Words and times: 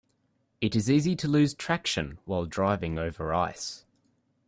It 0.61 0.75
is 0.75 0.89
easy 0.89 1.15
to 1.17 1.27
lose 1.27 1.53
traction 1.53 2.17
while 2.25 2.47
driving 2.47 2.97
over 2.97 3.35
ice. 3.35 3.85